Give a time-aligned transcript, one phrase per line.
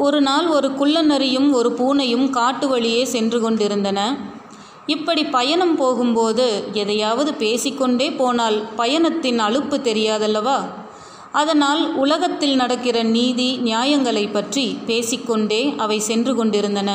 [0.00, 4.00] ஒரு நாள் ஒரு குள்ளநரியும் ஒரு பூனையும் காட்டு வழியே சென்று கொண்டிருந்தன.
[4.86, 10.58] இப்படி பயணம் போகும்போது எதையாவது பேசிக்கொண்டே போனால் பயணத்தின் அலுப்பு தெரியாதல்லவா?
[11.32, 16.90] அதனால் உலகத்தில் நடக்கிற நீதி நியாயங்களை பற்றி பேசிக்கொண்டே அவை சென்று கொண்டிருந்தன.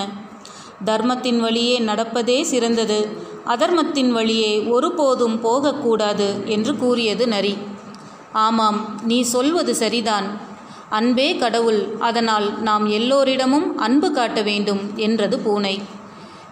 [0.85, 2.99] தர்மத்தின் வழியே நடப்பதே சிறந்தது.
[3.45, 7.53] அதர்மத்தின் வழியே ஒருபோதும் போகக்கூடாது என்று கூறியது நரி.
[8.45, 10.27] ஆமாம் நீ சொல்வது சரிதான்.
[10.89, 15.81] அன்பே கடவுள் அதனால் நாம் எல்லோரிடமும் அன்பு காட்ட வேண்டும் என்றது பூனை.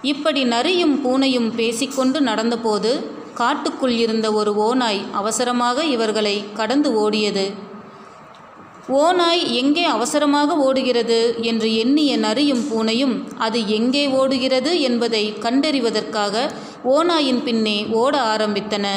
[0.02, 7.54] இப்படி நரியும் பூனையும் பேசிக்கொண்டு நடந்தபோது காட்டுக்குள் இருந்த ஒரு ஓநாய் அவசரமாக இவர்களை கடந்து ஓடியது.
[8.88, 11.36] ஓநாய் எங்கே அவசரமாக ஓடுகிறது?
[11.42, 14.82] என்று எண்ணிய நரியும் பூனையும் அது எங்கே ஓடுகிறது?
[14.82, 16.50] என்பதை கண்டறிவதற்காக
[16.84, 18.88] ஓநாயின் பின்னே ஓட ஆரம்பித்தன.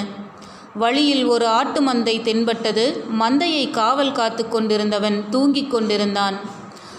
[0.77, 2.85] வழியில் ஒரு ஆட்டு மந்தை தென்பட்டது.
[3.21, 6.37] மந்தையை காவல் காத்து கொண்டிருந்தவன் தூங்கிக் கொண்டிருந்தான்.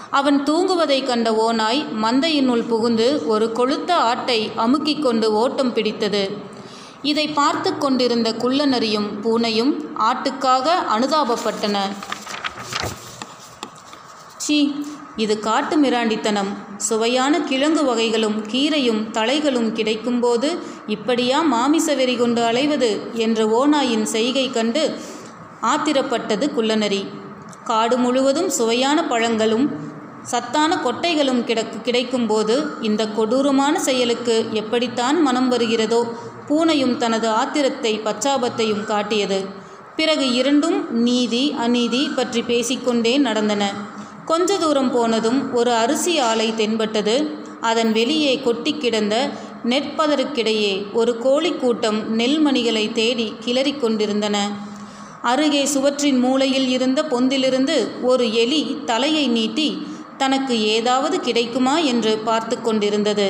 [0.09, 6.23] அவன் தூங்குவதைக் கண்ட ஓநாய் மந்தையினுள் புகுந்து ஒரு கொழுத்த ஆட்டை அமுக்கிக் கொண்டு ஓட்டம் பிடித்தது.
[7.02, 11.78] இதை பார்த்து கொண்டிருந்த குள்ளநரியும் பூனையும் ஆட்டுக்காக அனுதாபப்பட்டன.
[14.38, 14.58] சீ
[15.23, 16.50] இது காட்டு மிராண்டித்தனம்.
[16.88, 20.50] சுவையான கிழங்கு வகைகளும் கீரையும் தலைகளும் கிடைக்கும்போது
[20.96, 22.90] இப்படியா மாமிச வெறி கொண்டு அலைவது
[23.26, 24.84] என்ற ஓநாயின் செய்கை கண்டு
[25.72, 27.02] ஆத்திரப்பட்டது குள்ளநரி.
[27.70, 29.66] காடு முழுவதும் சுவையான பழங்களும்
[30.32, 32.56] சத்தான கொட்டைகளும் கிடக்கு கிடைக்கும்போது
[32.88, 36.02] இந்த கொடூரமான செயலுக்கு எப்படித்தான் மனம் வருகிறதோ
[36.48, 39.40] பூனையும் தனது ஆத்திரத்தை பச்சாபத்தையும் காட்டியது.
[40.00, 43.64] பிறகு இரண்டும் நீதி அநீதி பற்றி பேசிக்கொண்டே நடந்தன.
[44.30, 47.16] கொஞ்ச தூரம் போனதும் ஒரு அரிசி ஆலை தென்பட்டது.
[47.61, 49.30] அதன் வெளியே கொட்டி கிடந்த
[49.64, 54.52] நெற்பதருக்கிடையே ஒரு கோழி கூட்டம் நெல்மணிகளை தேடி கிளறிக் கொண்டிருந்தன.
[55.22, 61.78] அருகே சுவற்றின் மூலையில் இருந்த பொந்திலிருந்து ஒரு எலி தலையை நீட்டி தனக்கு ஏதாவது கிடைக்குமா?
[61.78, 63.28] என்று பார்த்து கொண்டிருந்தது.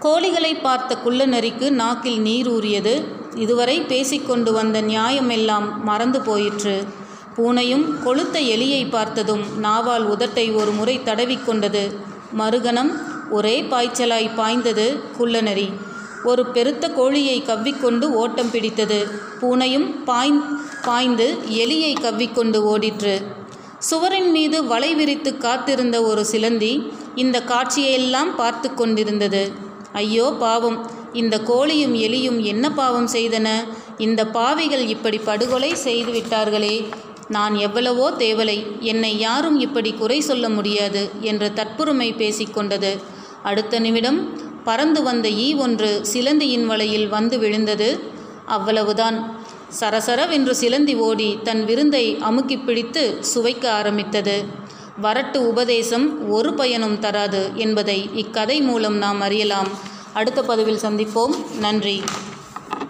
[0.00, 2.94] கோழிகளை பார்த்த குள்ளநரிக்கு நாக்கில் நீர் ஊறியது.
[3.34, 6.76] இதுவரை பேசிக்கொண்டு வந்த நியாயமெல்லாம் மறந்து போயிற்று.
[7.36, 11.82] பூனையும் கொளுத்த எலியை பார்த்ததும் நாவால் உதட்டை ஒரு முறை தடவிக்கொண்டது
[12.32, 12.92] மறுகணம்
[13.30, 14.86] ஒரே பாய்ச்சலாய் பாய்ந்தது
[15.18, 15.66] குள்ளநரி.
[16.24, 18.98] ஒரு பெருத்த கோழியை கவ்விக்கொண்டு ஓட்டம் பிடித்தது.
[19.40, 20.40] பூனையும் பாய்ந்
[20.84, 21.26] பாய்ந்து
[21.62, 23.14] எலியை கவ்விக்கொண்டு ஓடிற்று.
[23.80, 26.72] சுவரின் மீது வலை விரித்து காத்திருந்த ஒரு சிலந்தி
[27.16, 29.42] இந்த காட்சியெல்லாம் பார்த்து கொண்டிருந்தது.
[29.94, 30.78] ஐயோ பாவம்!
[31.12, 33.48] இந்த கோழியும் எலியும் என்ன பாவம் செய்தன?
[33.98, 36.74] இந்த பாவிகள் இப்படி படுகொலை செய்து விட்டார்களே!
[37.28, 43.02] நான் எவ்வளவோ தேவலை என்னை யாரும் இப்படி குறை சொல்ல முடியாது என்று தற்புரிமை பேசிக்கொண்டது
[43.42, 48.00] அடுத்த நிமிடம் பறந்து வந்த ஈ ஒன்று சிலந்தியின் வலையில் வந்து விழுந்தது.
[48.46, 49.44] அவ்வளவுதான்.
[49.80, 54.44] சரசரவென்று சிலந்தி ஓடி தன் விருந்தை அமுக்கி பிடித்து சுவைக்க ஆரம்பித்தது.
[55.02, 59.68] வரட்டு உபதேசம் ஒரு பயனும் தராது என்பதை இக்கதை மூலம் நாம் அறியலாம்.
[60.12, 61.58] அடுத்த பதிவில் சந்திப்போம்.
[61.58, 62.02] நன்றி.